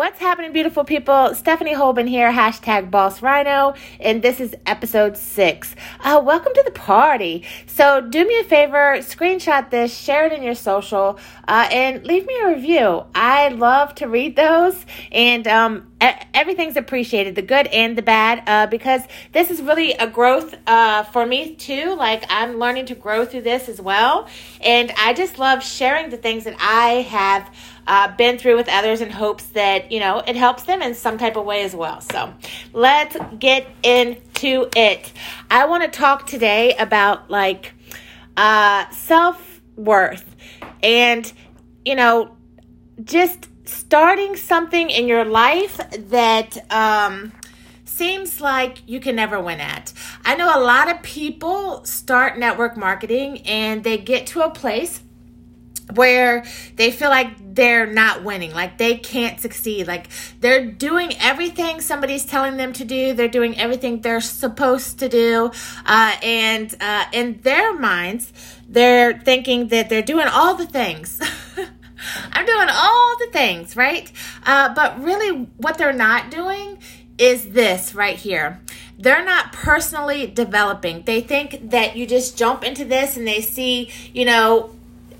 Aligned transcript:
What's 0.00 0.18
happening, 0.18 0.54
beautiful 0.54 0.82
people? 0.82 1.34
Stephanie 1.34 1.74
Holben 1.74 2.08
here, 2.08 2.32
hashtag 2.32 2.90
Boss 2.90 3.20
Rhino, 3.20 3.74
and 4.00 4.22
this 4.22 4.40
is 4.40 4.54
episode 4.64 5.14
six. 5.14 5.76
Uh, 6.02 6.22
welcome 6.24 6.54
to 6.54 6.62
the 6.64 6.70
party. 6.70 7.44
So, 7.66 8.00
do 8.00 8.26
me 8.26 8.38
a 8.38 8.44
favor, 8.44 8.96
screenshot 9.00 9.68
this, 9.68 9.94
share 9.94 10.24
it 10.24 10.32
in 10.32 10.42
your 10.42 10.54
social, 10.54 11.18
uh, 11.46 11.68
and 11.70 12.02
leave 12.06 12.24
me 12.24 12.34
a 12.42 12.48
review. 12.48 13.04
I 13.14 13.48
love 13.48 13.94
to 13.96 14.08
read 14.08 14.36
those, 14.36 14.86
and 15.12 15.46
um, 15.46 15.89
everything's 16.00 16.76
appreciated, 16.76 17.34
the 17.34 17.42
good 17.42 17.66
and 17.66 17.96
the 17.96 18.02
bad, 18.02 18.42
uh, 18.46 18.66
because 18.66 19.02
this 19.32 19.50
is 19.50 19.60
really 19.60 19.92
a 19.92 20.06
growth 20.06 20.54
uh, 20.66 21.04
for 21.04 21.26
me 21.26 21.54
too. 21.54 21.94
Like, 21.94 22.24
I'm 22.28 22.58
learning 22.58 22.86
to 22.86 22.94
grow 22.94 23.24
through 23.24 23.42
this 23.42 23.68
as 23.68 23.80
well, 23.80 24.28
and 24.60 24.92
I 24.96 25.12
just 25.12 25.38
love 25.38 25.62
sharing 25.62 26.10
the 26.10 26.16
things 26.16 26.44
that 26.44 26.56
I 26.58 27.02
have 27.02 27.54
uh, 27.86 28.14
been 28.16 28.38
through 28.38 28.56
with 28.56 28.68
others 28.68 29.00
in 29.00 29.10
hopes 29.10 29.44
that, 29.46 29.90
you 29.90 30.00
know, 30.00 30.18
it 30.18 30.36
helps 30.36 30.62
them 30.62 30.80
in 30.80 30.94
some 30.94 31.18
type 31.18 31.36
of 31.36 31.44
way 31.44 31.62
as 31.62 31.74
well. 31.74 32.00
So 32.00 32.32
let's 32.72 33.16
get 33.38 33.66
into 33.82 34.68
it. 34.76 35.12
I 35.50 35.66
want 35.66 35.82
to 35.82 35.88
talk 35.88 36.26
today 36.26 36.74
about 36.76 37.30
like 37.30 37.72
uh, 38.36 38.88
self 38.90 39.60
worth 39.76 40.36
and, 40.82 41.30
you 41.84 41.96
know, 41.96 42.36
just 43.02 43.49
starting 43.70 44.36
something 44.36 44.90
in 44.90 45.06
your 45.06 45.24
life 45.24 45.80
that, 46.10 46.58
um, 46.72 47.32
seems 47.84 48.40
like 48.40 48.78
you 48.86 48.98
can 48.98 49.14
never 49.14 49.38
win 49.38 49.60
at. 49.60 49.92
I 50.24 50.34
know 50.34 50.58
a 50.58 50.62
lot 50.62 50.90
of 50.90 51.02
people 51.02 51.84
start 51.84 52.38
network 52.38 52.74
marketing 52.74 53.42
and 53.42 53.84
they 53.84 53.98
get 53.98 54.26
to 54.28 54.40
a 54.40 54.48
place 54.48 55.02
where 55.94 56.44
they 56.76 56.90
feel 56.90 57.10
like 57.10 57.54
they're 57.54 57.86
not 57.86 58.24
winning, 58.24 58.52
like 58.52 58.78
they 58.78 58.96
can't 58.96 59.38
succeed, 59.38 59.86
like 59.86 60.08
they're 60.40 60.64
doing 60.64 61.12
everything 61.20 61.82
somebody's 61.82 62.24
telling 62.24 62.56
them 62.56 62.72
to 62.72 62.84
do, 62.84 63.12
they're 63.12 63.28
doing 63.28 63.58
everything 63.58 64.00
they're 64.00 64.20
supposed 64.20 64.98
to 65.00 65.08
do, 65.08 65.50
uh, 65.84 66.16
and 66.22 66.74
uh, 66.80 67.04
in 67.12 67.40
their 67.42 67.76
minds, 67.78 68.32
they're 68.68 69.18
thinking 69.20 69.68
that 69.68 69.88
they're 69.88 70.00
doing 70.00 70.28
all 70.28 70.54
the 70.54 70.66
things. 70.66 71.20
I'm 72.32 72.46
doing 72.46 72.68
all 72.70 73.16
the 73.18 73.28
things, 73.32 73.76
right? 73.76 74.10
Uh, 74.44 74.74
but 74.74 75.02
really, 75.02 75.48
what 75.56 75.78
they're 75.78 75.92
not 75.92 76.30
doing 76.30 76.78
is 77.18 77.50
this 77.50 77.94
right 77.94 78.16
here. 78.16 78.60
They're 78.98 79.24
not 79.24 79.52
personally 79.52 80.26
developing. 80.26 81.02
They 81.02 81.20
think 81.20 81.70
that 81.70 81.96
you 81.96 82.06
just 82.06 82.36
jump 82.36 82.64
into 82.64 82.84
this 82.84 83.16
and 83.16 83.26
they 83.26 83.40
see, 83.40 83.90
you 84.12 84.24
know, 84.24 84.70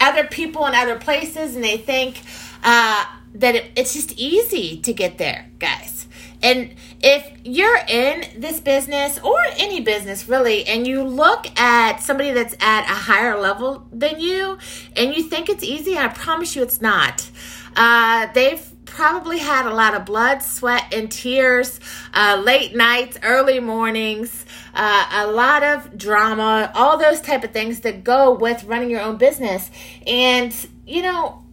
other 0.01 0.25
people 0.25 0.67
in 0.67 0.75
other 0.75 0.99
places 0.99 1.55
and 1.55 1.65
they 1.65 1.77
think 1.77 2.21
uh, 2.65 3.05
that 3.35 3.55
it, 3.55 3.71
it's 3.77 3.95
just 3.95 4.13
easy 4.13 4.79
to 4.81 4.93
get 4.93 5.19
there, 5.19 5.51
guys. 5.59 6.09
And 6.43 6.75
if 7.03 7.31
you're 7.45 7.81
in 7.89 8.41
this 8.41 8.61
business 8.61 9.19
or 9.19 9.39
any 9.59 9.81
business 9.81 10.29
really, 10.29 10.67
and 10.67 10.87
you 10.87 11.03
look 11.03 11.47
at 11.59 12.03
somebody 12.03 12.33
that's 12.33 12.55
at 12.61 12.85
a 12.85 12.95
higher 12.95 13.39
level 13.39 13.87
than 13.93 14.21
you 14.21 14.59
and 14.97 15.15
you 15.15 15.23
think 15.23 15.49
it's 15.49 15.65
easy, 15.65 15.99
I 15.99 16.09
promise 16.09 16.57
you 16.57 16.63
it's 16.63 16.81
not. 16.81 17.31
Uh, 17.77 18.29
they've 18.33 18.67
probably 18.85 19.39
had 19.39 19.67
a 19.67 19.75
lot 19.75 19.95
of 19.95 20.05
blood, 20.05 20.43
sweat, 20.43 20.93
and 20.93 21.11
tears, 21.11 21.79
uh, 22.13 22.41
late 22.45 22.75
nights, 22.75 23.19
early 23.23 23.61
mornings, 23.61 24.45
uh, 24.75 25.07
a 25.13 25.27
lot 25.29 25.63
of 25.63 25.97
drama, 25.97 26.73
all 26.75 26.99
those 26.99 27.21
type 27.21 27.45
of 27.45 27.53
things 27.53 27.81
that 27.81 28.03
go 28.03 28.33
with 28.33 28.65
running 28.65 28.91
your 28.91 29.01
own 29.01 29.17
business. 29.17 29.71
And, 30.07 30.55
you 30.87 31.03
know, 31.03 31.45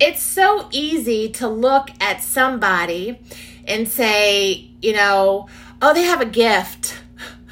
it's 0.00 0.22
so 0.22 0.68
easy 0.72 1.28
to 1.32 1.48
look 1.48 1.88
at 2.00 2.22
somebody 2.22 3.18
and 3.66 3.88
say, 3.88 4.70
you 4.80 4.92
know, 4.92 5.48
oh, 5.82 5.94
they 5.94 6.02
have 6.02 6.20
a 6.20 6.26
gift. 6.26 6.98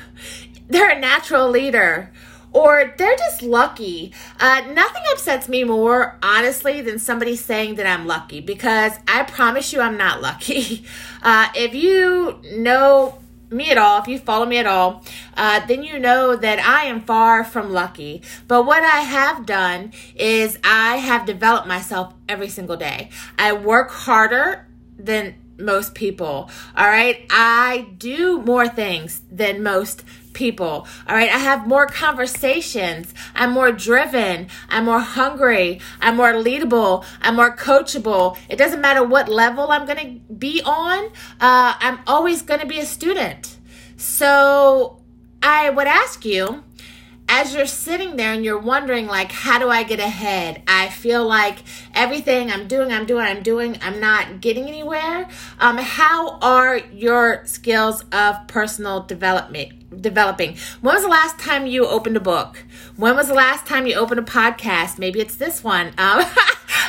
They're 0.68 0.90
a 0.90 0.98
natural 0.98 1.48
leader 1.50 2.12
or 2.54 2.94
they're 2.96 3.16
just 3.16 3.42
lucky. 3.42 4.12
Uh, 4.40 4.62
nothing 4.72 5.02
upsets 5.12 5.48
me 5.48 5.64
more, 5.64 6.16
honestly, 6.22 6.80
than 6.80 6.98
somebody 6.98 7.36
saying 7.36 7.74
that 7.74 7.86
I'm 7.86 8.06
lucky 8.06 8.40
because 8.40 8.92
I 9.06 9.24
promise 9.24 9.72
you 9.72 9.80
I'm 9.80 9.98
not 9.98 10.22
lucky. 10.22 10.84
Uh, 11.26 11.48
if 11.54 11.74
you 11.74 12.38
know 12.58 13.18
me 13.48 13.70
at 13.70 13.78
all, 13.78 13.98
if 14.02 14.06
you 14.06 14.18
follow 14.18 14.44
me 14.44 14.58
at 14.58 14.66
all, 14.66 15.02
uh, 15.38 15.64
then 15.66 15.82
you 15.82 15.98
know 15.98 16.36
that 16.36 16.58
I 16.58 16.84
am 16.84 17.00
far 17.00 17.44
from 17.44 17.72
lucky. 17.72 18.20
But 18.46 18.64
what 18.64 18.82
I 18.82 19.00
have 19.00 19.46
done 19.46 19.92
is 20.16 20.58
I 20.62 20.96
have 20.96 21.24
developed 21.24 21.66
myself 21.66 22.12
every 22.28 22.50
single 22.50 22.76
day. 22.76 23.08
I 23.38 23.54
work 23.54 23.90
harder 23.90 24.66
than 24.98 25.34
most 25.58 25.94
people. 25.94 26.50
All 26.76 26.86
right. 26.86 27.24
I 27.30 27.88
do 27.98 28.40
more 28.42 28.68
things 28.68 29.22
than 29.30 29.62
most 29.62 30.04
people. 30.32 30.86
All 31.08 31.14
right. 31.14 31.30
I 31.30 31.38
have 31.38 31.66
more 31.66 31.86
conversations. 31.86 33.14
I'm 33.34 33.52
more 33.52 33.72
driven. 33.72 34.48
I'm 34.68 34.84
more 34.84 35.00
hungry. 35.00 35.80
I'm 36.00 36.16
more 36.16 36.32
leadable. 36.32 37.04
I'm 37.22 37.36
more 37.36 37.56
coachable. 37.56 38.36
It 38.48 38.56
doesn't 38.56 38.80
matter 38.80 39.04
what 39.04 39.28
level 39.28 39.70
I'm 39.70 39.86
going 39.86 39.98
to 40.28 40.34
be 40.34 40.60
on. 40.64 41.06
Uh, 41.40 41.74
I'm 41.78 42.00
always 42.06 42.42
going 42.42 42.60
to 42.60 42.66
be 42.66 42.78
a 42.78 42.86
student. 42.86 43.56
So 43.96 45.00
I 45.42 45.70
would 45.70 45.86
ask 45.86 46.24
you, 46.24 46.64
as 47.36 47.52
you're 47.52 47.66
sitting 47.66 48.14
there 48.14 48.32
and 48.32 48.44
you're 48.44 48.60
wondering 48.60 49.08
like 49.08 49.32
how 49.32 49.58
do 49.58 49.68
i 49.68 49.82
get 49.82 49.98
ahead? 49.98 50.62
I 50.68 50.88
feel 50.88 51.26
like 51.26 51.58
everything 51.92 52.52
i'm 52.52 52.68
doing 52.68 52.92
i'm 52.92 53.06
doing 53.06 53.26
i'm 53.26 53.42
doing 53.42 53.76
i'm 53.82 53.98
not 53.98 54.40
getting 54.40 54.68
anywhere. 54.68 55.28
Um, 55.58 55.76
how 55.78 56.38
are 56.38 56.78
your 56.92 57.44
skills 57.44 58.04
of 58.12 58.46
personal 58.46 59.00
development 59.00 60.00
developing? 60.00 60.56
When 60.80 60.94
was 60.94 61.02
the 61.02 61.08
last 61.08 61.40
time 61.40 61.66
you 61.66 61.86
opened 61.86 62.16
a 62.16 62.20
book? 62.20 62.64
When 62.96 63.16
was 63.16 63.26
the 63.26 63.34
last 63.34 63.66
time 63.66 63.88
you 63.88 63.96
opened 63.96 64.20
a 64.20 64.22
podcast? 64.22 65.00
Maybe 65.00 65.18
it's 65.20 65.34
this 65.34 65.64
one. 65.64 65.88
Um, 65.88 66.22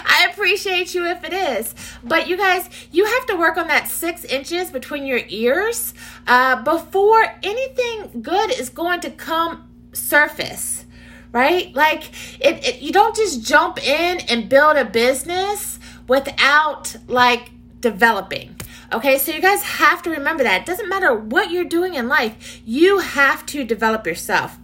i 0.07 0.27
appreciate 0.31 0.93
you 0.93 1.07
if 1.07 1.23
it 1.23 1.33
is. 1.33 1.73
But 2.03 2.27
you 2.27 2.37
guys 2.37 2.69
you 2.91 3.05
have 3.05 3.25
to 3.27 3.35
work 3.35 3.57
on 3.57 3.67
that 3.69 3.87
six 3.87 4.23
inches 4.23 4.69
between 4.69 5.07
your 5.07 5.21
ears 5.27 5.95
uh, 6.27 6.61
before 6.61 7.25
anything 7.41 8.21
good 8.21 8.51
is 8.51 8.69
going 8.69 8.99
to 9.01 9.09
come 9.09 9.71
surface, 9.95 10.85
right? 11.31 11.73
Like 11.75 12.11
it, 12.39 12.65
it 12.65 12.81
you 12.81 12.91
don't 12.91 13.15
just 13.15 13.43
jump 13.45 13.77
in 13.85 14.19
and 14.21 14.49
build 14.49 14.77
a 14.77 14.85
business 14.85 15.79
without 16.07 16.95
like 17.07 17.51
developing. 17.79 18.55
Okay, 18.93 19.17
so 19.17 19.31
you 19.31 19.41
guys 19.41 19.63
have 19.63 20.01
to 20.03 20.09
remember 20.09 20.43
that. 20.43 20.61
It 20.61 20.65
doesn't 20.67 20.87
matter 20.87 21.13
what 21.13 21.51
you're 21.51 21.63
doing 21.63 21.95
in 21.95 22.07
life, 22.07 22.61
you 22.65 22.99
have 22.99 23.45
to 23.47 23.63
develop 23.63 24.05
yourself. 24.05 24.57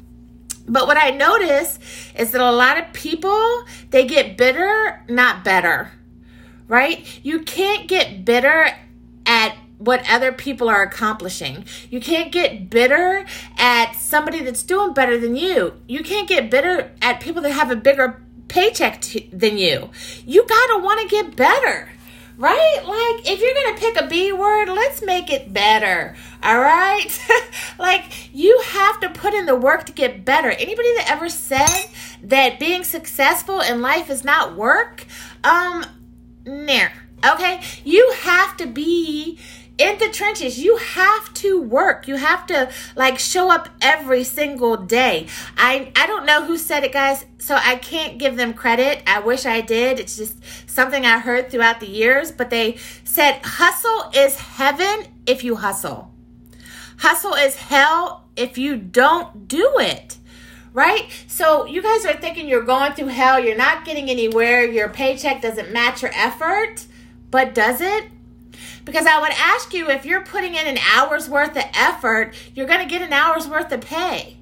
But 0.68 0.88
what 0.88 0.98
I 0.98 1.10
notice 1.10 1.80
is 2.18 2.32
that 2.32 2.42
a 2.42 2.52
lot 2.52 2.78
of 2.78 2.94
people, 2.94 3.66
they 3.90 4.06
get 4.06 4.38
bitter, 4.38 5.04
not 5.10 5.44
better. 5.44 5.92
Right? 6.68 7.06
You 7.24 7.40
can't 7.42 7.90
get 7.90 8.24
bitter 8.24 8.70
what 9.82 10.08
other 10.10 10.32
people 10.32 10.70
are 10.70 10.84
accomplishing. 10.84 11.66
You 11.90 12.00
can't 12.00 12.32
get 12.32 12.70
bitter 12.70 13.26
at 13.58 13.94
somebody 13.94 14.42
that's 14.42 14.64
doing 14.64 14.94
better 14.94 15.18
than 15.18 15.36
you. 15.36 15.74
You 15.88 16.04
can't 16.04 16.28
get 16.28 16.52
bitter 16.52 16.92
at 17.02 17.20
people 17.20 17.42
that 17.42 17.52
have 17.52 17.72
a 17.72 17.76
bigger 17.76 18.22
paycheck 18.48 19.04
than 19.32 19.58
you. 19.58 19.90
You 20.26 20.46
got 20.46 20.68
to 20.68 20.84
want 20.84 21.02
to 21.02 21.08
get 21.08 21.36
better. 21.36 21.90
Right? 22.38 22.82
Like, 22.84 23.30
if 23.30 23.40
you're 23.40 23.76
to 23.76 23.80
pick 23.80 24.02
a 24.02 24.08
B 24.08 24.32
word, 24.32 24.68
let's 24.70 25.04
make 25.04 25.30
it 25.30 25.54
better. 25.54 26.16
All 26.42 26.60
right? 26.60 27.08
like, 27.80 28.34
you 28.34 28.60
have 28.66 29.00
to 29.02 29.10
put 29.10 29.34
in 29.34 29.46
the 29.46 29.56
work 29.56 29.86
to 29.86 29.92
get 29.92 30.26
better. 30.26 30.50
Anybody 30.50 30.96
that 30.98 31.12
ever 31.12 31.30
said 31.30 31.86
that 32.24 32.60
being 32.60 32.84
successful 32.84 33.62
in 33.62 33.82
life 33.82 34.10
is 34.10 34.24
not 34.24 34.56
work, 34.56 35.06
um, 35.44 35.86
nah. 36.46 36.88
Okay? 37.24 37.62
You 37.84 38.12
have 38.22 38.58
to 38.58 38.66
be 38.66 39.38
in 39.78 39.98
the 39.98 40.10
trenches 40.10 40.60
you 40.60 40.78
have 40.78 41.34
to 41.36 41.62
work. 41.62 42.08
You 42.08 42.16
have 42.16 42.46
to 42.48 42.72
like 42.96 43.18
show 43.18 43.50
up 43.50 43.70
every 43.82 44.24
single 44.24 44.78
day. 44.78 45.28
I 45.58 45.92
i 45.96 46.08
don't 46.08 46.26
know 46.26 46.46
who 46.46 46.58
said 46.58 46.84
it 46.84 46.94
guys 46.94 47.26
so 47.38 47.56
i 47.56 47.76
can't 47.76 48.18
give 48.18 48.36
them 48.36 48.54
credit. 48.54 49.02
I 49.08 49.20
wish 49.20 49.46
i 49.46 49.62
did. 49.62 50.00
It's 50.00 50.18
just 50.18 50.38
something 50.70 51.06
i 51.06 51.20
heard 51.20 51.50
throughout 51.50 51.80
the 51.80 51.90
years 51.90 52.32
but 52.32 52.50
they 52.50 52.78
said 53.04 53.40
hustle 53.44 54.12
is 54.14 54.36
heaven 54.36 55.08
if 55.26 55.44
you 55.44 55.56
hustle. 55.56 56.12
Hustle 56.98 57.34
is 57.34 57.56
hell 57.56 58.30
if 58.36 58.58
you 58.58 58.78
don't 58.78 59.48
do 59.48 59.74
it. 59.80 60.18
Right? 60.74 61.10
So 61.28 61.66
you 61.66 61.82
guys 61.82 62.06
are 62.06 62.14
thinking 62.14 62.48
you're 62.48 62.64
going 62.64 62.94
through 62.94 63.08
hell, 63.08 63.44
you're 63.44 63.58
not 63.58 63.84
getting 63.84 64.10
anywhere, 64.10 64.64
your 64.64 64.88
paycheck 64.88 65.42
doesn't 65.42 65.74
match 65.74 66.02
your 66.02 66.12
effort, 66.14 66.86
but 67.30 67.54
does 67.54 67.82
it? 67.82 68.06
Because 68.86 69.06
I 69.06 69.20
would 69.20 69.32
ask 69.32 69.74
you 69.74 69.90
if 69.90 70.06
you're 70.06 70.24
putting 70.24 70.56
in 70.56 70.68
an 70.68 70.78
hour's 70.94 71.30
worth 71.30 71.56
of 71.56 71.66
effort, 71.74 72.34
you're 72.56 72.68
going 72.68 72.80
to 72.80 72.90
get 72.90 73.02
an 73.02 73.14
hour's 73.14 73.48
worth 73.48 73.72
of 73.72 73.82
pay. 73.82 74.38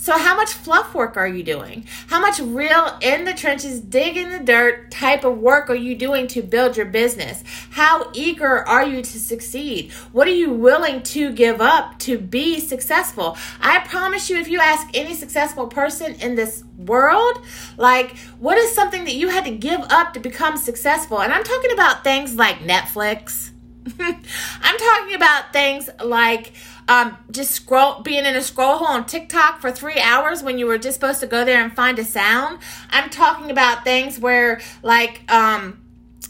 So, 0.00 0.16
how 0.16 0.36
much 0.36 0.52
fluff 0.52 0.94
work 0.94 1.16
are 1.16 1.26
you 1.26 1.42
doing? 1.42 1.84
How 2.06 2.20
much 2.20 2.38
real 2.38 2.96
in 3.02 3.24
the 3.24 3.32
trenches, 3.32 3.80
dig 3.80 4.16
in 4.16 4.30
the 4.30 4.38
dirt 4.38 4.92
type 4.92 5.24
of 5.24 5.38
work 5.38 5.68
are 5.68 5.74
you 5.74 5.96
doing 5.96 6.28
to 6.28 6.40
build 6.40 6.76
your 6.76 6.86
business? 6.86 7.42
How 7.70 8.08
eager 8.14 8.66
are 8.66 8.86
you 8.86 9.02
to 9.02 9.18
succeed? 9.18 9.90
What 10.12 10.28
are 10.28 10.32
you 10.32 10.52
willing 10.52 11.02
to 11.02 11.32
give 11.32 11.60
up 11.60 11.98
to 12.00 12.16
be 12.16 12.60
successful? 12.60 13.36
I 13.60 13.80
promise 13.80 14.30
you, 14.30 14.38
if 14.38 14.46
you 14.48 14.60
ask 14.60 14.86
any 14.94 15.14
successful 15.14 15.66
person 15.66 16.14
in 16.14 16.36
this 16.36 16.62
world, 16.76 17.44
like, 17.76 18.16
what 18.38 18.56
is 18.56 18.72
something 18.72 19.04
that 19.04 19.14
you 19.14 19.28
had 19.28 19.44
to 19.46 19.50
give 19.50 19.80
up 19.90 20.14
to 20.14 20.20
become 20.20 20.56
successful? 20.56 21.20
And 21.20 21.32
I'm 21.32 21.42
talking 21.42 21.72
about 21.72 22.04
things 22.04 22.36
like 22.36 22.58
Netflix. 22.60 23.50
I'm 23.98 24.78
talking 24.78 25.16
about 25.16 25.52
things 25.52 25.90
like, 26.04 26.52
um, 26.88 27.16
just 27.30 27.52
scroll 27.52 28.00
being 28.00 28.24
in 28.24 28.34
a 28.34 28.42
scroll 28.42 28.78
hole 28.78 28.88
on 28.88 29.06
TikTok 29.06 29.60
for 29.60 29.70
three 29.70 30.00
hours 30.00 30.42
when 30.42 30.58
you 30.58 30.66
were 30.66 30.78
just 30.78 30.94
supposed 30.94 31.20
to 31.20 31.26
go 31.26 31.44
there 31.44 31.62
and 31.62 31.74
find 31.74 31.98
a 31.98 32.04
sound. 32.04 32.58
I'm 32.90 33.10
talking 33.10 33.50
about 33.50 33.84
things 33.84 34.18
where 34.18 34.60
like 34.82 35.30
um, 35.30 35.80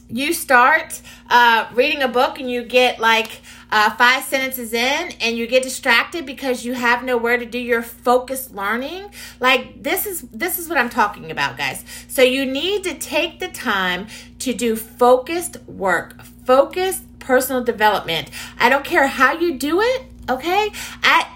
you 0.08 0.32
start 0.32 1.00
uh, 1.30 1.68
reading 1.72 2.02
a 2.02 2.08
book 2.08 2.40
and 2.40 2.50
you 2.50 2.64
get 2.64 2.98
like 2.98 3.40
uh, 3.70 3.90
five 3.90 4.24
sentences 4.24 4.72
in 4.72 5.12
and 5.20 5.36
you 5.36 5.46
get 5.46 5.62
distracted 5.62 6.24
because 6.24 6.64
you 6.64 6.72
have 6.72 7.04
nowhere 7.04 7.36
to 7.36 7.44
do 7.44 7.58
your 7.58 7.82
focused 7.82 8.54
learning. 8.54 9.10
Like 9.38 9.82
this 9.82 10.06
is 10.06 10.22
this 10.22 10.58
is 10.58 10.68
what 10.68 10.78
i'm 10.78 10.88
talking 10.88 11.30
about 11.30 11.56
guys. 11.56 11.84
So 12.08 12.22
you 12.22 12.46
need 12.46 12.84
to 12.84 12.94
take 12.94 13.40
the 13.40 13.48
time 13.48 14.06
to 14.40 14.54
do 14.54 14.74
focused 14.74 15.62
work 15.64 16.22
focused 16.22 17.04
personal 17.18 17.62
development. 17.62 18.30
I 18.58 18.70
don't 18.70 18.84
care 18.84 19.06
how 19.06 19.32
you 19.38 19.58
do 19.58 19.82
it 19.82 20.04
Okay? 20.28 20.70
I 21.02 21.26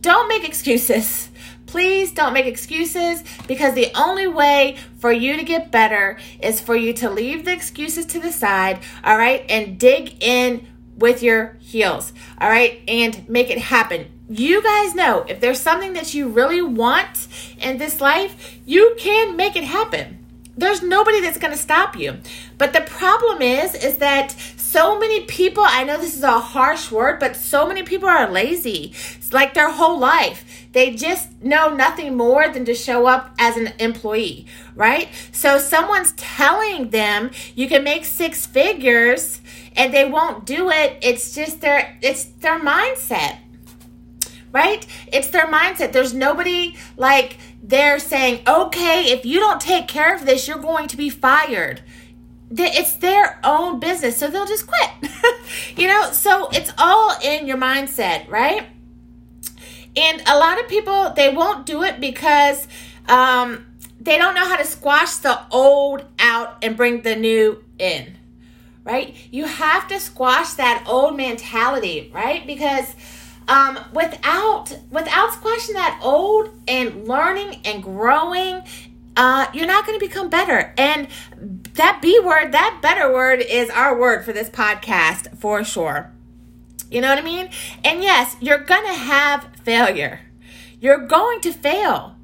don't 0.00 0.28
make 0.28 0.46
excuses. 0.46 1.30
Please 1.66 2.12
don't 2.12 2.32
make 2.32 2.46
excuses 2.46 3.24
because 3.48 3.74
the 3.74 3.90
only 3.96 4.28
way 4.28 4.76
for 4.98 5.10
you 5.10 5.36
to 5.36 5.42
get 5.42 5.72
better 5.72 6.18
is 6.40 6.60
for 6.60 6.76
you 6.76 6.92
to 6.92 7.10
leave 7.10 7.44
the 7.44 7.52
excuses 7.52 8.06
to 8.06 8.20
the 8.20 8.30
side, 8.30 8.78
all 9.02 9.16
right, 9.16 9.44
and 9.48 9.78
dig 9.78 10.22
in 10.22 10.66
with 10.96 11.22
your 11.22 11.56
heels, 11.60 12.12
all 12.40 12.48
right, 12.48 12.80
and 12.86 13.28
make 13.28 13.50
it 13.50 13.58
happen. 13.58 14.12
You 14.28 14.62
guys 14.62 14.94
know 14.94 15.24
if 15.28 15.40
there's 15.40 15.60
something 15.60 15.94
that 15.94 16.14
you 16.14 16.28
really 16.28 16.62
want 16.62 17.26
in 17.60 17.78
this 17.78 18.00
life, 18.00 18.58
you 18.64 18.94
can 18.98 19.36
make 19.36 19.56
it 19.56 19.64
happen. 19.64 20.24
There's 20.56 20.82
nobody 20.82 21.20
that's 21.20 21.38
going 21.38 21.52
to 21.52 21.58
stop 21.58 21.96
you. 21.96 22.18
But 22.58 22.72
the 22.72 22.82
problem 22.82 23.42
is 23.42 23.74
is 23.74 23.96
that 23.98 24.36
so 24.74 24.98
many 24.98 25.20
people, 25.20 25.62
I 25.64 25.84
know 25.84 25.98
this 25.98 26.16
is 26.16 26.24
a 26.24 26.40
harsh 26.40 26.90
word, 26.90 27.20
but 27.20 27.36
so 27.36 27.64
many 27.64 27.84
people 27.84 28.08
are 28.08 28.28
lazy. 28.28 28.92
It's 29.14 29.32
like 29.32 29.54
their 29.54 29.70
whole 29.70 30.00
life. 30.00 30.44
They 30.72 30.96
just 30.96 31.40
know 31.40 31.72
nothing 31.72 32.16
more 32.16 32.48
than 32.48 32.64
to 32.64 32.74
show 32.74 33.06
up 33.06 33.36
as 33.38 33.56
an 33.56 33.72
employee, 33.78 34.46
right? 34.74 35.08
So 35.30 35.58
someone's 35.58 36.10
telling 36.16 36.90
them 36.90 37.30
you 37.54 37.68
can 37.68 37.84
make 37.84 38.04
six 38.04 38.46
figures 38.46 39.40
and 39.76 39.94
they 39.94 40.06
won't 40.06 40.44
do 40.44 40.70
it. 40.70 40.98
It's 41.02 41.36
just 41.36 41.60
their 41.60 41.96
it's 42.02 42.24
their 42.24 42.58
mindset. 42.58 43.38
Right? 44.50 44.84
It's 45.12 45.28
their 45.28 45.46
mindset. 45.46 45.92
There's 45.92 46.14
nobody 46.14 46.76
like 46.96 47.38
they're 47.62 48.00
saying, 48.00 48.42
"Okay, 48.46 49.12
if 49.12 49.24
you 49.24 49.38
don't 49.38 49.60
take 49.60 49.86
care 49.86 50.14
of 50.16 50.26
this, 50.26 50.48
you're 50.48 50.58
going 50.58 50.88
to 50.88 50.96
be 50.96 51.10
fired." 51.10 51.80
It's 52.62 52.94
their 52.94 53.38
own 53.42 53.80
business, 53.80 54.16
so 54.16 54.28
they'll 54.28 54.46
just 54.46 54.66
quit. 54.66 55.12
you 55.76 55.88
know, 55.88 56.10
so 56.12 56.48
it's 56.52 56.72
all 56.78 57.16
in 57.22 57.46
your 57.46 57.56
mindset, 57.56 58.28
right? 58.28 58.66
And 59.96 60.22
a 60.26 60.38
lot 60.38 60.60
of 60.60 60.68
people 60.68 61.12
they 61.14 61.32
won't 61.32 61.66
do 61.66 61.82
it 61.82 62.00
because 62.00 62.66
um, 63.08 63.66
they 64.00 64.18
don't 64.18 64.34
know 64.34 64.46
how 64.46 64.56
to 64.56 64.64
squash 64.64 65.16
the 65.16 65.40
old 65.50 66.04
out 66.18 66.58
and 66.62 66.76
bring 66.76 67.02
the 67.02 67.16
new 67.16 67.64
in. 67.78 68.18
Right? 68.82 69.16
You 69.30 69.46
have 69.46 69.88
to 69.88 69.98
squash 69.98 70.54
that 70.54 70.84
old 70.86 71.16
mentality, 71.16 72.10
right? 72.12 72.46
Because 72.46 72.94
um, 73.48 73.78
without 73.94 74.76
without 74.90 75.32
squashing 75.32 75.74
that 75.74 76.00
old 76.02 76.50
and 76.68 77.08
learning 77.08 77.62
and 77.64 77.82
growing 77.82 78.62
uh, 79.16 79.46
you're 79.52 79.66
not 79.66 79.86
going 79.86 79.98
to 79.98 80.04
become 80.04 80.28
better. 80.28 80.74
And 80.76 81.08
that 81.74 82.00
B 82.00 82.20
word, 82.20 82.52
that 82.52 82.80
better 82.82 83.12
word 83.12 83.40
is 83.40 83.70
our 83.70 83.98
word 83.98 84.24
for 84.24 84.32
this 84.32 84.48
podcast 84.48 85.36
for 85.38 85.62
sure. 85.64 86.12
You 86.90 87.00
know 87.00 87.08
what 87.08 87.18
I 87.18 87.22
mean? 87.22 87.50
And 87.82 88.02
yes, 88.02 88.36
you're 88.40 88.58
going 88.58 88.84
to 88.86 88.94
have 88.94 89.48
failure. 89.62 90.20
You're 90.80 91.06
going 91.06 91.40
to 91.40 91.52
fail. 91.52 92.16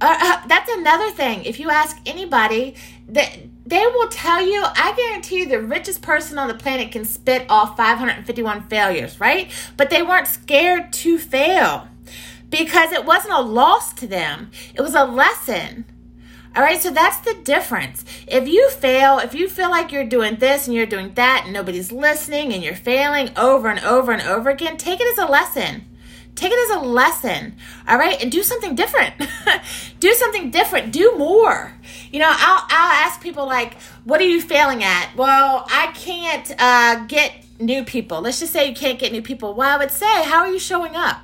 Uh, 0.00 0.16
uh, 0.20 0.46
that's 0.46 0.70
another 0.72 1.10
thing. 1.10 1.44
If 1.44 1.60
you 1.60 1.70
ask 1.70 1.96
anybody, 2.06 2.74
that 3.08 3.38
they 3.66 3.86
will 3.86 4.08
tell 4.08 4.40
you, 4.40 4.62
I 4.64 4.94
guarantee 4.96 5.40
you, 5.40 5.46
the 5.46 5.60
richest 5.60 6.02
person 6.02 6.38
on 6.38 6.48
the 6.48 6.54
planet 6.54 6.92
can 6.92 7.04
spit 7.04 7.46
off 7.48 7.76
551 7.76 8.68
failures, 8.68 9.20
right? 9.20 9.50
But 9.76 9.90
they 9.90 10.02
weren't 10.02 10.26
scared 10.26 10.92
to 10.94 11.18
fail 11.18 11.88
because 12.48 12.92
it 12.92 13.04
wasn't 13.04 13.34
a 13.34 13.40
loss 13.40 13.92
to 13.94 14.06
them, 14.06 14.50
it 14.74 14.80
was 14.80 14.94
a 14.94 15.04
lesson. 15.04 15.84
All 16.58 16.64
right, 16.64 16.82
so 16.82 16.90
that's 16.90 17.18
the 17.18 17.34
difference. 17.44 18.04
If 18.26 18.48
you 18.48 18.68
fail, 18.70 19.20
if 19.20 19.32
you 19.32 19.48
feel 19.48 19.70
like 19.70 19.92
you're 19.92 20.02
doing 20.02 20.34
this 20.34 20.66
and 20.66 20.74
you're 20.74 20.86
doing 20.86 21.14
that 21.14 21.42
and 21.44 21.52
nobody's 21.52 21.92
listening 21.92 22.52
and 22.52 22.64
you're 22.64 22.74
failing 22.74 23.30
over 23.38 23.68
and 23.68 23.78
over 23.84 24.10
and 24.10 24.20
over 24.22 24.50
again, 24.50 24.76
take 24.76 24.98
it 25.00 25.06
as 25.06 25.18
a 25.24 25.30
lesson. 25.30 25.84
Take 26.34 26.50
it 26.50 26.58
as 26.68 26.78
a 26.78 26.80
lesson, 26.80 27.54
all 27.86 27.96
right, 27.96 28.20
and 28.20 28.32
do 28.32 28.42
something 28.42 28.74
different. 28.74 29.14
do 30.00 30.12
something 30.14 30.50
different. 30.50 30.92
Do 30.92 31.14
more. 31.16 31.74
You 32.10 32.18
know, 32.18 32.28
I'll 32.28 32.66
I'll 32.68 33.06
ask 33.06 33.20
people 33.20 33.46
like, 33.46 33.74
"What 34.02 34.20
are 34.20 34.24
you 34.24 34.40
failing 34.40 34.82
at?" 34.82 35.14
Well, 35.16 35.64
I 35.70 35.92
can't 35.94 36.52
uh, 36.58 37.04
get 37.06 37.34
new 37.60 37.84
people. 37.84 38.20
Let's 38.20 38.40
just 38.40 38.52
say 38.52 38.68
you 38.68 38.74
can't 38.74 38.98
get 38.98 39.12
new 39.12 39.22
people. 39.22 39.54
Well, 39.54 39.76
I 39.76 39.78
would 39.78 39.92
say, 39.92 40.24
how 40.24 40.38
are 40.38 40.50
you 40.50 40.58
showing 40.58 40.96
up? 40.96 41.20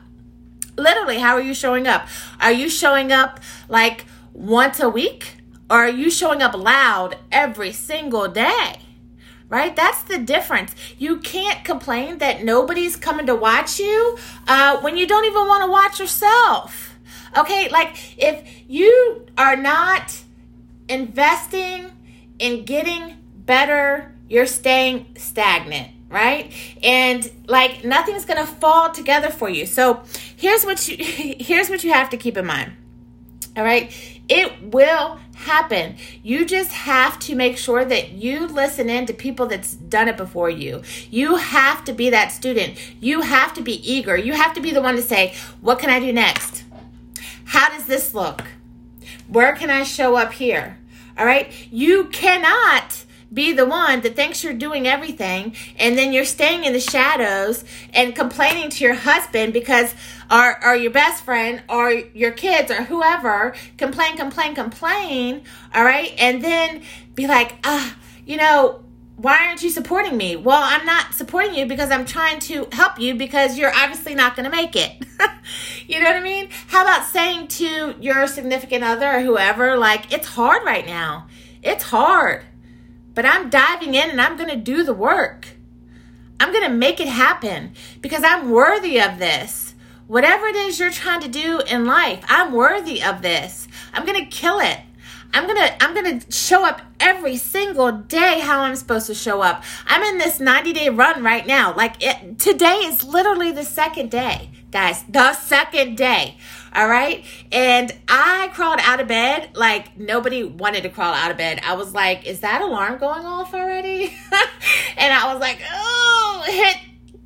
Literally, 0.77 1.19
how 1.19 1.35
are 1.35 1.43
you 1.43 1.55
showing 1.55 1.89
up? 1.89 2.07
Are 2.41 2.53
you 2.53 2.69
showing 2.69 3.11
up 3.11 3.41
like 3.69 4.05
once 4.35 4.81
a 4.81 4.91
week? 4.91 5.37
Or 5.71 5.79
are 5.79 5.89
you 5.89 6.11
showing 6.11 6.43
up 6.43 6.55
loud 6.55 7.17
every 7.33 7.73
single 7.73 8.29
day? 8.29 8.81
Right? 9.49 9.75
That's 9.75 10.03
the 10.03 10.19
difference. 10.19 10.75
You 10.99 11.19
can't 11.19 11.65
complain 11.65 12.19
that 12.19 12.45
nobody's 12.45 12.97
coming 12.97 13.27
to 13.27 13.35
watch 13.35 13.79
you 13.79 14.19
uh, 14.47 14.81
when 14.81 14.97
you 14.97 15.07
don't 15.07 15.25
even 15.25 15.47
want 15.47 15.65
to 15.65 15.71
watch 15.71 16.01
yourself. 16.01 16.97
Okay? 17.37 17.69
Like, 17.69 18.19
if 18.19 18.47
you 18.69 19.27
are 19.39 19.57
not 19.57 20.19
investing 20.89 21.93
in 22.39 22.65
getting 22.65 23.17
better, 23.37 24.13
you're 24.29 24.47
staying 24.47 25.15
stagnant 25.17 25.91
right 26.15 26.53
and 26.83 27.31
like 27.49 27.85
nothing's 27.85 28.25
gonna 28.25 28.47
fall 28.47 28.91
together 28.91 29.31
for 29.31 29.49
you 29.49 29.67
so 29.67 30.03
here's 30.37 30.64
what 30.64 30.87
you 30.87 30.97
here's 31.41 31.69
what 31.69 31.83
you 31.83 31.93
have 31.93 32.09
to 32.09 32.17
keep 32.17 32.37
in 32.37 32.47
mind 32.47 32.73
all 33.57 33.64
right 33.64 34.13
it 34.28 34.73
will 34.73 35.21
happen. 35.35 35.97
You 36.23 36.47
just 36.47 36.73
have 36.73 37.19
to 37.21 37.35
make 37.35 37.59
sure 37.59 37.85
that 37.85 38.12
you 38.12 38.47
listen 38.47 38.88
in 38.88 39.07
to 39.07 39.12
people 39.12 39.47
that's 39.47 39.75
done 39.75 40.09
it 40.09 40.16
before 40.16 40.49
you. 40.49 40.83
You 41.11 41.37
have 41.37 41.85
to 41.85 41.93
be 41.93 42.11
that 42.11 42.33
student. 42.33 42.78
You 43.00 43.23
have 43.23 43.52
to 43.54 43.62
be 43.62 43.73
eager. 43.90 44.16
You 44.16 44.33
have 44.33 44.54
to 44.54 44.61
be 44.61 44.71
the 44.71 44.81
one 44.81 44.97
to 44.97 45.02
say, 45.02 45.35
What 45.61 45.78
can 45.78 45.90
I 45.90 46.00
do 46.00 46.12
next? 46.12 46.64
How 47.45 47.69
does 47.69 47.87
this 47.87 48.14
look? 48.14 48.45
Where 49.28 49.54
can 49.54 49.71
I 49.71 49.83
show 49.83 50.16
up 50.16 50.33
here? 50.33 50.78
All 51.19 51.26
right. 51.26 51.52
You 51.71 52.04
cannot 52.07 53.03
be 53.35 53.53
the 53.53 53.67
one 53.67 54.00
that 54.03 54.17
thinks 54.17 54.43
you're 54.45 54.55
doing 54.55 54.87
everything 54.87 55.55
and 55.76 55.99
then 55.99 56.12
you're 56.12 56.25
staying 56.25 56.64
in 56.64 56.73
the 56.73 56.81
shadows 56.81 57.64
and 57.93 58.14
complaining 58.14 58.71
to 58.71 58.85
your 58.85 58.95
husband 58.95 59.53
because 59.53 59.95
or, 60.31 60.64
or 60.64 60.76
your 60.76 60.93
best 60.93 61.25
friend 61.25 61.62
or 61.69 61.91
your 61.91 62.31
kids 62.31 62.71
or 62.71 62.85
whoever 62.85 63.55
complain 63.76 64.17
complain 64.17 64.55
complain 64.55 65.43
all 65.75 65.85
right 65.85 66.14
and 66.19 66.43
then 66.43 66.83
be 67.14 67.26
like 67.26 67.55
ah 67.64 67.97
you 68.25 68.37
know 68.37 68.85
why 69.17 69.47
aren't 69.47 69.62
you 69.62 69.71
supporting 69.71 70.17
me? 70.17 70.35
Well, 70.35 70.61
I'm 70.61 70.85
not 70.85 71.14
supporting 71.14 71.55
you 71.55 71.67
because 71.67 71.91
I'm 71.91 72.05
trying 72.05 72.41
to 72.41 72.67
help 72.73 72.99
you 72.99 73.14
because 73.14 73.57
you're 73.57 73.73
obviously 73.73 74.14
not 74.14 74.35
going 74.35 74.50
to 74.50 74.55
make 74.55 74.75
it. 74.75 75.07
you 75.87 76.00
know 76.00 76.07
what 76.07 76.17
I 76.17 76.21
mean? 76.21 76.49
How 76.67 76.83
about 76.83 77.05
saying 77.05 77.47
to 77.49 77.95
your 78.00 78.26
significant 78.26 78.83
other 78.83 79.09
or 79.09 79.21
whoever, 79.21 79.76
like, 79.76 80.12
it's 80.12 80.26
hard 80.26 80.64
right 80.64 80.85
now. 80.85 81.29
It's 81.62 81.85
hard. 81.85 82.45
But 83.14 83.26
I'm 83.26 83.50
diving 83.50 83.94
in 83.94 84.11
and 84.11 84.21
I'm 84.21 84.37
going 84.37 84.50
to 84.50 84.56
do 84.56 84.83
the 84.83 84.94
work. 84.94 85.49
I'm 86.40 86.52
going 86.52 86.64
to 86.64 86.76
make 86.76 87.00
it 87.00 87.09
happen 87.09 87.73
because 88.00 88.25
I'm 88.25 88.50
worthy 88.50 89.00
of 89.00 89.18
this. 89.18 89.75
Whatever 90.06 90.47
it 90.47 90.56
is 90.56 90.78
you're 90.78 90.90
trying 90.90 91.21
to 91.21 91.28
do 91.28 91.61
in 91.61 91.87
life, 91.87 92.25
I'm 92.28 92.52
worthy 92.52 93.02
of 93.02 93.23
this. 93.23 93.68
I'm 93.92 94.04
going 94.04 94.23
to 94.23 94.30
kill 94.30 94.61
it. 94.61 94.80
I'm 95.33 95.47
going 95.47 95.56
to 95.56 95.83
I'm 95.83 95.94
going 95.94 96.21
to 96.21 96.33
show 96.33 96.64
up 96.64 96.80
every 97.00 97.37
single 97.37 97.90
day 97.90 98.38
how 98.38 98.61
I'm 98.61 98.76
supposed 98.76 99.09
to 99.09 99.14
show 99.14 99.42
up. 99.42 99.64
I'm 99.87 100.02
in 100.02 100.18
this 100.18 100.38
90-day 100.38 100.90
run 100.90 101.25
right 101.25 101.44
now. 101.44 101.75
Like 101.75 101.97
it, 102.00 102.38
today 102.38 102.76
is 102.85 103.02
literally 103.02 103.50
the 103.50 103.64
second 103.64 104.12
day, 104.12 104.50
guys. 104.71 105.02
The 105.09 105.33
second 105.33 105.97
day. 105.97 106.37
All 106.75 106.88
right. 106.88 107.25
And 107.52 107.93
I 108.09 108.50
crawled 108.52 108.81
out 108.83 108.99
of 109.00 109.07
bed 109.07 109.50
like 109.54 109.97
nobody 109.97 110.43
wanted 110.43 110.83
to 110.83 110.88
crawl 110.88 111.14
out 111.14 111.31
of 111.31 111.37
bed. 111.37 111.61
I 111.64 111.75
was 111.75 111.95
like, 111.95 112.26
is 112.26 112.40
that 112.40 112.62
alarm 112.62 112.99
going 112.99 113.25
off 113.25 113.54
already? 113.54 114.07
and 114.97 115.12
I 115.12 115.33
was 115.33 115.40
like, 115.40 115.61
oh, 115.73 116.45
hit, 116.47 116.76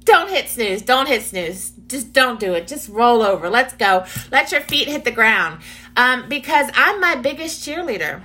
don't 0.04 0.28
hit 0.28 0.48
snooze. 0.48 0.82
Don't 0.82 1.08
hit 1.08 1.22
snooze. 1.22 1.72
Just 1.86 2.12
don't 2.12 2.38
do 2.38 2.52
it. 2.52 2.66
Just 2.66 2.90
roll 2.90 3.22
over. 3.22 3.48
Let's 3.48 3.72
go. 3.74 4.04
Let 4.30 4.52
your 4.52 4.60
feet 4.60 4.88
hit 4.88 5.04
the 5.04 5.10
ground. 5.10 5.62
Um, 5.96 6.28
because 6.28 6.70
I'm 6.74 7.00
my 7.00 7.16
biggest 7.16 7.66
cheerleader. 7.66 8.22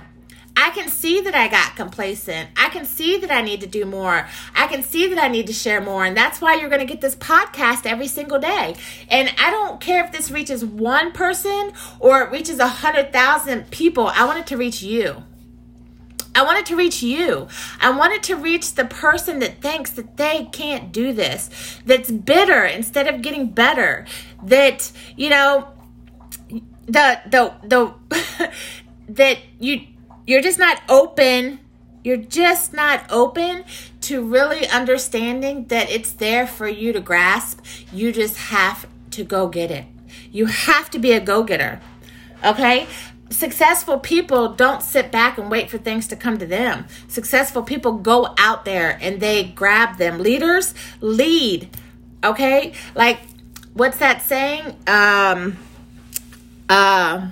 I 0.56 0.70
can 0.70 0.88
see 0.88 1.20
that 1.20 1.34
I 1.34 1.48
got 1.48 1.74
complacent. 1.74 2.50
I 2.56 2.68
can 2.68 2.84
see 2.84 3.18
that 3.18 3.30
I 3.30 3.42
need 3.42 3.60
to 3.62 3.66
do 3.66 3.84
more. 3.84 4.28
I 4.54 4.66
can 4.68 4.82
see 4.82 5.08
that 5.08 5.22
I 5.22 5.28
need 5.28 5.48
to 5.48 5.52
share 5.52 5.80
more. 5.80 6.04
And 6.04 6.16
that's 6.16 6.40
why 6.40 6.54
you're 6.54 6.68
going 6.68 6.80
to 6.80 6.86
get 6.86 7.00
this 7.00 7.16
podcast 7.16 7.86
every 7.86 8.06
single 8.06 8.38
day. 8.38 8.76
And 9.08 9.32
I 9.38 9.50
don't 9.50 9.80
care 9.80 10.04
if 10.04 10.12
this 10.12 10.30
reaches 10.30 10.64
one 10.64 11.12
person 11.12 11.72
or 11.98 12.22
it 12.22 12.30
reaches 12.30 12.58
a 12.60 12.68
hundred 12.68 13.12
thousand 13.12 13.70
people. 13.70 14.06
I 14.06 14.24
want 14.24 14.38
it 14.38 14.46
to 14.48 14.56
reach 14.56 14.82
you. 14.82 15.24
I 16.36 16.42
want 16.42 16.58
it 16.58 16.66
to 16.66 16.76
reach 16.76 17.02
you. 17.02 17.48
I 17.80 17.90
want 17.90 18.12
it 18.12 18.22
to 18.24 18.34
reach 18.34 18.74
the 18.74 18.84
person 18.84 19.38
that 19.38 19.60
thinks 19.60 19.90
that 19.92 20.16
they 20.16 20.48
can't 20.52 20.92
do 20.92 21.12
this, 21.12 21.48
that's 21.86 22.10
bitter 22.10 22.64
instead 22.64 23.06
of 23.06 23.22
getting 23.22 23.50
better, 23.50 24.04
that, 24.42 24.90
you 25.16 25.30
know, 25.30 25.68
the, 26.86 27.20
the, 27.26 27.54
the, 27.62 28.50
that 29.08 29.38
you, 29.60 29.86
you're 30.26 30.42
just 30.42 30.58
not 30.58 30.82
open. 30.88 31.60
You're 32.02 32.16
just 32.16 32.72
not 32.72 33.10
open 33.10 33.64
to 34.02 34.22
really 34.22 34.68
understanding 34.68 35.66
that 35.66 35.90
it's 35.90 36.12
there 36.12 36.46
for 36.46 36.68
you 36.68 36.92
to 36.92 37.00
grasp. 37.00 37.64
You 37.92 38.12
just 38.12 38.36
have 38.36 38.86
to 39.12 39.24
go 39.24 39.48
get 39.48 39.70
it. 39.70 39.86
You 40.30 40.46
have 40.46 40.90
to 40.90 40.98
be 40.98 41.12
a 41.12 41.20
go 41.20 41.42
getter. 41.42 41.80
Okay? 42.44 42.86
Successful 43.30 43.98
people 43.98 44.50
don't 44.50 44.82
sit 44.82 45.10
back 45.10 45.38
and 45.38 45.50
wait 45.50 45.70
for 45.70 45.78
things 45.78 46.06
to 46.08 46.16
come 46.16 46.38
to 46.38 46.46
them. 46.46 46.86
Successful 47.08 47.62
people 47.62 47.92
go 47.92 48.34
out 48.38 48.64
there 48.64 48.98
and 49.00 49.20
they 49.20 49.44
grab 49.44 49.96
them. 49.96 50.18
Leaders 50.18 50.74
lead. 51.00 51.70
Okay? 52.22 52.74
Like, 52.94 53.20
what's 53.72 53.96
that 53.98 54.22
saying? 54.22 54.76
Um, 54.86 55.56
uh, 56.68 57.28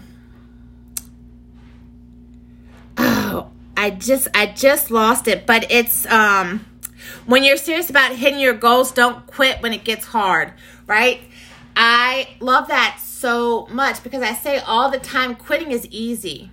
I 3.83 3.91
just 3.91 4.29
I 4.33 4.47
just 4.47 4.93
lost 4.93 5.27
it, 5.27 5.45
but 5.45 5.67
it's 5.69 6.07
um 6.07 6.65
when 7.27 7.43
you're 7.43 7.57
serious 7.57 7.91
about 7.91 8.15
hitting 8.15 8.39
your 8.39 8.55
goals, 8.55 8.93
don't 8.93 9.27
quit 9.27 9.61
when 9.61 9.73
it 9.73 9.83
gets 9.83 10.07
hard, 10.07 10.53
right? 10.87 11.21
I 11.75 12.29
love 12.39 12.69
that 12.69 13.01
so 13.03 13.67
much 13.73 14.05
because 14.05 14.23
I 14.23 14.35
say 14.35 14.59
all 14.59 14.89
the 14.89 15.01
time 15.01 15.35
quitting 15.35 15.73
is 15.73 15.85
easy. 15.87 16.53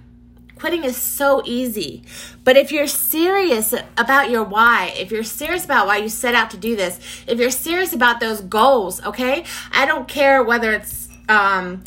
Quitting 0.55 0.83
is 0.83 0.98
so 0.98 1.43
easy. 1.45 2.01
But 2.43 2.57
if 2.57 2.71
you're 2.71 2.88
serious 2.88 3.75
about 3.95 4.31
your 4.31 4.43
why, 4.43 4.91
if 4.98 5.12
you're 5.12 5.24
serious 5.24 5.63
about 5.63 5.86
why 5.86 5.98
you 5.98 6.09
set 6.09 6.33
out 6.33 6.50
to 6.50 6.57
do 6.57 6.75
this, 6.75 7.00
if 7.27 7.38
you're 7.38 7.51
serious 7.51 7.93
about 7.93 8.19
those 8.19 8.41
goals, 8.41 9.05
okay? 9.05 9.45
I 9.71 9.86
don't 9.86 10.07
care 10.07 10.43
whether 10.43 10.74
it's 10.74 11.09
um 11.29 11.83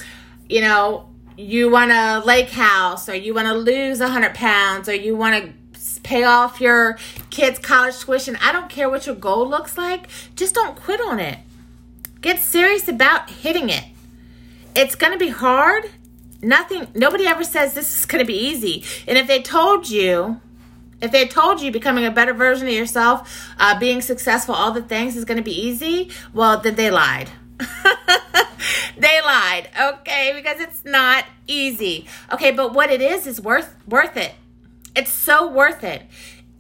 you 0.49 0.61
know, 0.61 1.09
you 1.37 1.71
want 1.71 1.91
a 1.91 2.23
lake 2.25 2.51
house 2.51 3.09
or 3.09 3.15
you 3.15 3.35
want 3.35 3.49
to 3.49 3.55
lose 3.55 4.01
100 4.01 4.35
pounds 4.35 4.89
or 4.89 4.95
you 4.95 5.17
want 5.17 5.45
to 5.45 6.01
pay 6.03 6.25
off 6.25 6.61
your 6.61 6.99
kids' 7.31 7.59
college 7.59 7.99
tuition. 7.99 8.37
I 8.43 8.53
don't 8.53 8.69
care 8.69 8.89
what 8.91 9.07
your 9.07 9.15
goal 9.15 9.49
looks 9.49 9.79
like. 9.79 10.09
Just 10.37 10.55
don't 10.55 10.77
quit 10.77 11.01
on 11.01 11.21
it. 11.21 11.39
Get 12.21 12.41
serious 12.41 12.89
about 12.89 13.31
hitting 13.31 13.69
it. 13.69 13.85
It's 14.75 14.95
going 14.95 15.13
to 15.13 15.19
be 15.19 15.29
hard. 15.29 15.91
Nothing, 16.41 16.89
nobody 16.95 17.27
ever 17.27 17.45
says 17.45 17.75
this 17.75 17.99
is 17.99 18.07
going 18.07 18.25
to 18.25 18.27
be 18.27 18.37
easy. 18.37 18.85
And 19.07 19.17
if 19.17 19.27
they 19.27 19.43
told 19.43 19.89
you, 19.89 20.41
if 21.01 21.11
they 21.11 21.27
told 21.27 21.61
you 21.61 21.71
becoming 21.71 22.05
a 22.05 22.11
better 22.11 22.33
version 22.33 22.69
of 22.69 22.73
yourself, 22.73 23.53
uh, 23.59 23.79
being 23.79 24.01
successful, 24.01 24.55
all 24.55 24.73
the 24.73 24.83
things 24.83 25.17
is 25.17 25.25
going 25.25 25.37
to 25.37 25.43
be 25.43 25.53
easy, 25.53 26.11
well, 26.33 26.59
then 26.61 26.75
they 26.75 26.91
lied. 26.91 27.31
they 28.97 29.21
lied, 29.23 29.69
okay? 29.81 30.33
Because 30.35 30.61
it's 30.61 30.85
not 30.85 31.25
easy. 31.47 32.07
Okay, 32.33 32.51
but 32.53 32.73
what 32.73 32.91
it 32.91 33.01
is 33.01 33.27
is 33.27 33.41
worth 33.41 33.75
worth 33.87 34.17
it. 34.17 34.35
It's 34.95 35.11
so 35.11 35.49
worth 35.49 35.85
it. 35.85 36.03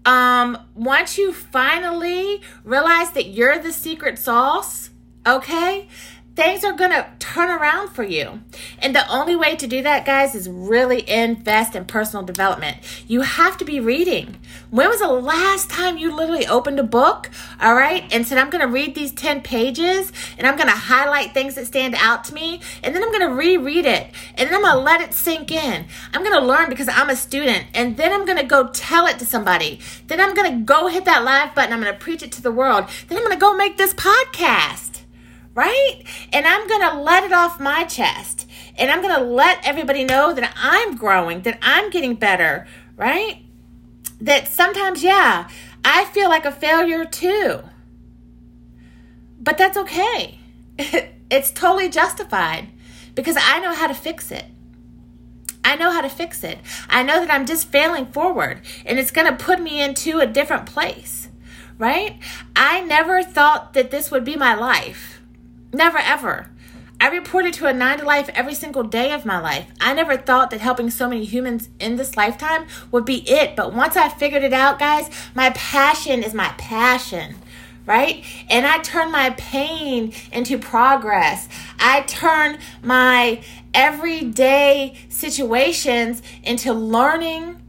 Um 0.04 0.58
once 0.74 1.18
you 1.18 1.32
finally 1.32 2.42
realize 2.64 3.12
that 3.12 3.26
you're 3.26 3.58
the 3.58 3.72
secret 3.72 4.18
sauce, 4.18 4.90
okay? 5.26 5.88
Things 6.34 6.64
are 6.64 6.72
going 6.72 6.90
to 6.90 7.06
turn 7.18 7.50
around 7.50 7.90
for 7.90 8.04
you. 8.04 8.40
And 8.78 8.94
the 8.94 9.06
only 9.08 9.36
way 9.36 9.56
to 9.56 9.66
do 9.66 9.82
that, 9.82 10.06
guys, 10.06 10.34
is 10.34 10.48
really 10.48 11.08
invest 11.08 11.74
in 11.74 11.84
personal 11.84 12.24
development. 12.24 12.78
You 13.06 13.22
have 13.22 13.56
to 13.58 13.64
be 13.64 13.80
reading. 13.80 14.38
When 14.70 14.88
was 14.88 15.00
the 15.00 15.08
last 15.08 15.70
time 15.70 15.98
you 15.98 16.14
literally 16.14 16.46
opened 16.46 16.78
a 16.78 16.84
book, 16.84 17.30
all 17.60 17.74
right, 17.74 18.04
and 18.12 18.26
said, 18.26 18.38
I'm 18.38 18.50
going 18.50 18.66
to 18.66 18.72
read 18.72 18.94
these 18.94 19.12
10 19.12 19.42
pages 19.42 20.12
and 20.38 20.46
I'm 20.46 20.56
going 20.56 20.68
to 20.68 20.74
highlight 20.74 21.34
things 21.34 21.54
that 21.54 21.66
stand 21.66 21.94
out 21.96 22.24
to 22.24 22.34
me, 22.34 22.60
and 22.82 22.94
then 22.94 23.02
I'm 23.02 23.10
going 23.10 23.28
to 23.28 23.34
reread 23.34 23.86
it, 23.86 24.10
and 24.36 24.48
then 24.48 24.54
I'm 24.54 24.62
going 24.62 24.74
to 24.74 24.80
let 24.80 25.00
it 25.00 25.14
sink 25.14 25.50
in. 25.50 25.86
I'm 26.12 26.22
going 26.22 26.38
to 26.38 26.46
learn 26.46 26.68
because 26.68 26.88
I'm 26.88 27.10
a 27.10 27.16
student, 27.16 27.66
and 27.74 27.96
then 27.96 28.12
I'm 28.12 28.24
going 28.24 28.38
to 28.38 28.44
go 28.44 28.68
tell 28.68 29.06
it 29.06 29.18
to 29.18 29.26
somebody. 29.26 29.80
Then 30.06 30.20
I'm 30.20 30.34
going 30.34 30.50
to 30.52 30.64
go 30.64 30.88
hit 30.88 31.04
that 31.04 31.24
live 31.24 31.54
button. 31.54 31.72
I'm 31.72 31.80
going 31.80 31.92
to 31.92 31.98
preach 31.98 32.22
it 32.22 32.32
to 32.32 32.42
the 32.42 32.52
world. 32.52 32.86
Then 33.08 33.18
I'm 33.18 33.24
going 33.24 33.36
to 33.36 33.40
go 33.40 33.56
make 33.56 33.76
this 33.76 33.94
podcast 33.94 34.91
right? 35.54 36.02
And 36.32 36.46
I'm 36.46 36.66
going 36.66 36.80
to 36.80 37.00
let 37.00 37.24
it 37.24 37.32
off 37.32 37.60
my 37.60 37.84
chest. 37.84 38.48
And 38.76 38.90
I'm 38.90 39.02
going 39.02 39.14
to 39.14 39.24
let 39.24 39.66
everybody 39.66 40.04
know 40.04 40.32
that 40.32 40.52
I'm 40.56 40.96
growing, 40.96 41.42
that 41.42 41.58
I'm 41.62 41.90
getting 41.90 42.14
better, 42.14 42.66
right? 42.96 43.42
That 44.20 44.48
sometimes, 44.48 45.02
yeah, 45.02 45.48
I 45.84 46.04
feel 46.06 46.28
like 46.28 46.44
a 46.44 46.52
failure 46.52 47.04
too. 47.04 47.60
But 49.40 49.58
that's 49.58 49.76
okay. 49.76 50.38
it's 50.78 51.50
totally 51.50 51.88
justified 51.88 52.68
because 53.14 53.36
I 53.38 53.58
know 53.58 53.74
how 53.74 53.88
to 53.88 53.94
fix 53.94 54.30
it. 54.30 54.46
I 55.64 55.76
know 55.76 55.90
how 55.90 56.00
to 56.00 56.08
fix 56.08 56.42
it. 56.42 56.58
I 56.88 57.02
know 57.02 57.20
that 57.20 57.30
I'm 57.30 57.46
just 57.46 57.68
failing 57.68 58.06
forward 58.06 58.62
and 58.84 58.98
it's 58.98 59.10
going 59.10 59.26
to 59.26 59.44
put 59.44 59.60
me 59.60 59.80
into 59.82 60.18
a 60.18 60.26
different 60.26 60.66
place, 60.66 61.28
right? 61.78 62.18
I 62.56 62.80
never 62.80 63.22
thought 63.22 63.74
that 63.74 63.90
this 63.90 64.10
would 64.10 64.24
be 64.24 64.36
my 64.36 64.54
life. 64.54 65.11
Never 65.72 65.98
ever. 65.98 66.50
I 67.00 67.08
reported 67.08 67.54
to 67.54 67.66
a 67.66 67.72
nine 67.72 67.98
to 67.98 68.04
life 68.04 68.28
every 68.34 68.54
single 68.54 68.84
day 68.84 69.10
of 69.12 69.24
my 69.24 69.40
life. 69.40 69.66
I 69.80 69.94
never 69.94 70.16
thought 70.16 70.50
that 70.50 70.60
helping 70.60 70.90
so 70.90 71.08
many 71.08 71.24
humans 71.24 71.68
in 71.80 71.96
this 71.96 72.16
lifetime 72.16 72.66
would 72.90 73.04
be 73.04 73.28
it. 73.28 73.56
But 73.56 73.72
once 73.72 73.96
I 73.96 74.08
figured 74.08 74.44
it 74.44 74.52
out, 74.52 74.78
guys, 74.78 75.10
my 75.34 75.50
passion 75.50 76.22
is 76.22 76.34
my 76.34 76.54
passion 76.58 77.36
right? 77.84 78.24
And 78.48 78.64
I 78.66 78.78
turn 78.78 79.10
my 79.10 79.30
pain 79.30 80.12
into 80.30 80.58
progress. 80.58 81.48
I 81.78 82.02
turn 82.02 82.58
my 82.82 83.42
everyday 83.74 84.94
situations 85.08 86.22
into 86.44 86.72
learning 86.72 87.60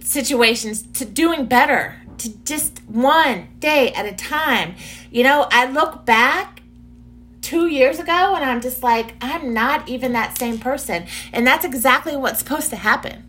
situations 0.00 0.82
to 0.94 1.04
doing 1.04 1.46
better, 1.46 2.02
to 2.18 2.36
just 2.44 2.80
one 2.86 3.48
day 3.60 3.92
at 3.92 4.04
a 4.06 4.14
time. 4.14 4.74
You 5.10 5.22
know, 5.22 5.46
I 5.50 5.70
look 5.70 6.04
back 6.04 6.61
two 7.42 7.66
years 7.66 7.98
ago 7.98 8.34
and 8.34 8.44
I'm 8.44 8.60
just 8.60 8.82
like, 8.82 9.14
I'm 9.20 9.52
not 9.52 9.88
even 9.88 10.12
that 10.12 10.38
same 10.38 10.58
person. 10.58 11.06
And 11.32 11.46
that's 11.46 11.64
exactly 11.64 12.16
what's 12.16 12.38
supposed 12.38 12.70
to 12.70 12.76
happen. 12.76 13.24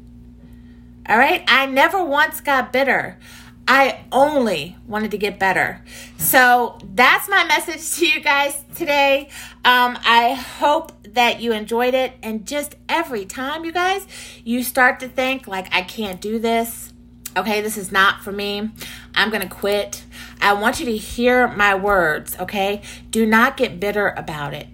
All 1.10 1.18
right. 1.18 1.44
I 1.48 1.66
never 1.66 2.02
once 2.04 2.40
got 2.40 2.72
bitter. 2.72 3.20
I 3.68 4.02
only 4.12 4.78
wanted 4.88 5.12
to 5.12 5.18
get 5.18 5.40
better. 5.40 5.82
So 6.18 6.78
that's 6.94 7.28
my 7.30 7.44
message 7.46 7.98
to 7.98 8.08
you 8.08 8.22
guys 8.22 8.62
today. 8.76 9.30
Um, 9.66 9.98
I 10.06 10.34
hope 10.34 10.92
that 11.14 11.42
you 11.42 11.54
enjoyed 11.54 11.94
it. 11.94 12.14
And 12.22 12.46
just 12.46 12.76
every 12.88 13.26
time, 13.26 13.64
you 13.66 13.72
guys, 13.72 14.06
you 14.44 14.64
start 14.64 15.00
to 15.00 15.08
think, 15.08 15.48
like, 15.48 15.74
I 15.74 15.82
can't 15.82 16.20
do 16.20 16.40
this 16.40 16.94
Okay, 17.36 17.62
this 17.62 17.78
is 17.78 17.92
not 17.92 18.24
for 18.24 18.32
me. 18.32 18.70
I'm 19.16 19.30
going 19.32 19.42
to 19.42 19.48
quit. 19.48 20.04
I 20.44 20.52
want 20.54 20.82
you 20.82 20.86
to 20.88 20.98
hear 20.98 21.48
my 21.48 21.74
words, 21.74 22.36
okay? 22.38 22.82
Do 23.10 23.26
not 23.26 23.56
get 23.56 23.80
bitter 23.80 24.10
about 24.10 24.54
it. 24.54 24.68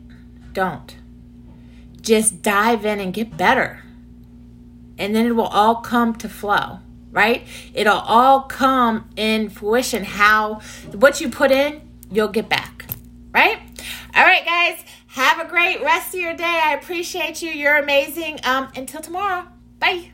Don't. 0.51 0.95
Just 2.01 2.41
dive 2.41 2.85
in 2.85 2.99
and 2.99 3.13
get 3.13 3.38
better. 3.38 3.83
And 4.97 5.15
then 5.15 5.27
it 5.27 5.35
will 5.35 5.47
all 5.47 5.75
come 5.75 6.15
to 6.15 6.27
flow, 6.27 6.79
right? 7.11 7.45
It'll 7.73 7.99
all 7.99 8.41
come 8.41 9.09
in 9.15 9.49
fruition 9.49 10.03
how 10.03 10.61
what 10.91 11.21
you 11.21 11.29
put 11.29 11.51
in, 11.51 11.81
you'll 12.11 12.29
get 12.29 12.49
back, 12.49 12.85
right? 13.31 13.59
All 14.15 14.23
right, 14.23 14.43
guys, 14.43 14.83
have 15.07 15.39
a 15.39 15.47
great 15.47 15.81
rest 15.83 16.15
of 16.15 16.19
your 16.19 16.35
day. 16.35 16.61
I 16.65 16.73
appreciate 16.73 17.43
you. 17.43 17.51
You're 17.51 17.77
amazing. 17.77 18.39
Um, 18.43 18.69
until 18.75 19.01
tomorrow. 19.01 19.47
Bye. 19.79 20.11